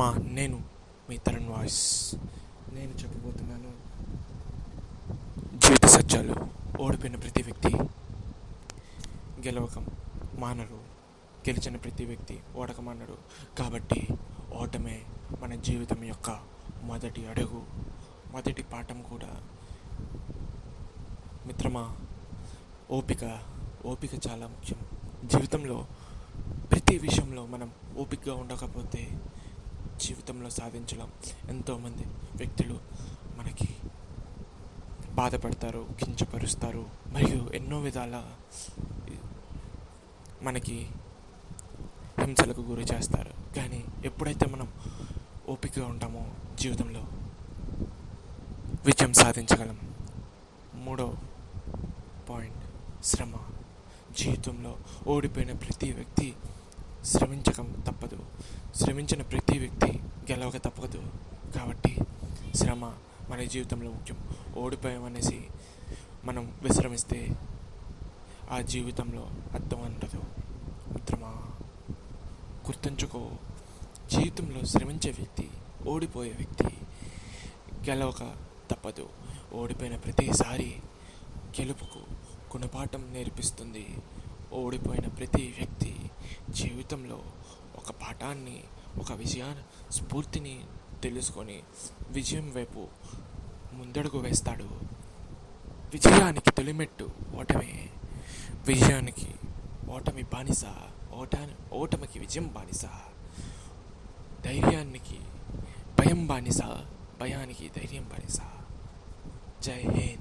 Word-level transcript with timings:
మిత్రమా 0.00 0.32
నేను 0.32 0.58
మీ 1.10 1.16
తరుణ్ 1.16 1.48
వాయిస్. 1.48 2.14
నేను 2.72 2.90
చెప్పబోతున్నాను 2.90 3.70
జీవిత 5.58 5.86
సత్యాలు 5.86 6.34
ఓడిపోయిన 6.80 7.16
ప్రతి 7.16 7.42
వ్యక్తి 7.42 7.72
గెలవకం 9.46 9.86
మానరు 10.38 10.78
గెలిచిన 11.48 11.76
ప్రతి 11.76 12.04
వ్యక్తి 12.04 12.40
ఓడక 12.56 12.80
మానరు 12.80 13.18
కాబట్టి 13.58 14.08
ఓటమే 14.54 14.96
మన 15.40 15.54
జీవితం 15.54 16.04
యొక్క 16.04 16.30
మొదటి 16.82 17.26
అడుగు 17.26 17.62
మొదటి 18.32 18.62
పాఠం 18.62 19.02
కూడా. 19.02 19.32
మిత్రమా 21.46 21.84
ఓపిక 22.90 23.38
ఓపిక 23.86 24.14
చాలా 24.28 24.46
ముఖ్యం. 24.46 24.80
జీవితంలో 25.28 25.86
ప్రతి 26.72 26.98
విషయంలో 26.98 27.46
మనం 27.46 27.70
ఓపికగా 27.98 28.34
ఉండకపోతే 28.34 29.02
జీవితంలో 30.00 30.50
సాధించడం 30.50 31.12
ఎంతోమంది 31.48 32.02
వ్యక్తులు 32.36 32.80
మనకి 33.36 33.68
బాధపడతారు 35.14 35.86
కించపరుస్తారు 36.00 36.86
మరియు 37.06 37.50
ఎన్నో 37.54 37.80
విధాల 37.80 38.24
మనకి 40.42 40.88
హింసలకు 42.20 42.60
గురి 42.60 42.86
చేస్తారు. 42.94 43.54
కానీ 43.56 43.84
ఎప్పుడైతే 44.04 44.46
మనం 44.46 44.68
ఓపికగా 45.48 45.86
ఉంటామో 45.86 46.26
జీవితంలో 46.54 47.00
విజయం 48.86 49.12
సాధించగలం. 49.12 49.78
మూడో 50.74 51.14
పాయింట్ 52.28 52.64
శ్రమ. 53.04 53.34
జీవితంలో 54.18 54.76
ఓడిపోయిన 55.06 55.52
ప్రతి 55.52 55.92
వ్యక్తి 55.92 56.34
శ్రమించకం 57.04 57.84
తప్పదు. 57.86 58.24
శ్రమించిన 58.74 59.22
ప్రతి 59.22 59.58
వ్యక్తి 59.58 59.98
గెలవక 60.32 60.56
తప్పదు. 60.56 61.02
కాబట్టి 61.56 61.96
శ్రమ 62.54 62.92
మన 63.30 63.42
జీవితంలో 63.42 63.90
ముఖ్యం. 63.90 64.28
ఓడిపోయామనేసి 64.56 65.46
మనం 66.24 66.58
విశ్రమిస్తే 66.62 67.36
ఆ 68.50 68.60
జీవితంలో 68.60 69.30
అర్థం 69.54 69.80
ఉండదు. 69.80 70.22
మిత్రమా 70.92 71.34
గుర్తుంచుకో. 72.66 73.30
జీవితంలో 74.12 74.66
శ్రమించే 74.66 75.10
వ్యక్తి 75.10 75.50
ఓడిపోయే 75.86 76.32
వ్యక్తి 76.32 76.76
గెలవక 77.90 78.34
తప్పదు. 78.70 79.08
ఓడిపోయిన 79.52 79.96
ప్రతిసారి 79.96 80.74
గెలుపుకు 81.60 81.98
గుణపాఠం 82.56 83.12
నేర్పిస్తుంది. 83.12 83.86
ఓడిపోయిన 84.52 85.06
ప్రతి 85.08 85.54
వ్యక్తి 85.58 85.89
జీవితంలో 86.52 87.22
ఒక 87.76 87.90
పాఠాన్ని 87.90 88.64
ఒక 88.98 89.12
విజయాన్ని 89.12 89.92
స్ఫూర్తిని 89.92 90.64
తెలుసుకొని 91.02 91.62
విజయం 92.08 92.52
వైపు 92.52 92.88
ముందడుగు 93.72 94.18
వేస్తాడు. 94.18 94.64
విజయానికి 95.92 96.50
తొలిమెట్టు 96.50 97.10
ఓటమే. 97.36 97.90
విజయానికి 98.66 99.34
ఓటమి 99.90 100.22
బానిస 100.22 100.64
ఓట 101.14 101.30
ఓటమికి 101.72 102.18
విజయం 102.18 102.46
బానిస. 102.46 102.84
ధైర్యానికి 104.44 105.18
భయం 105.98 106.26
బానిస 106.26 106.62
భయానికి 107.20 107.68
ధైర్యం 107.68 108.08
బానిస. 108.08 108.40
జై 109.62 109.82
హింద్. 109.82 110.19